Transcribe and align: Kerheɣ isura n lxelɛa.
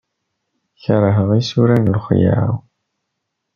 Kerheɣ 0.83 1.29
isura 1.39 1.77
n 1.77 1.91
lxelɛa. 1.97 2.43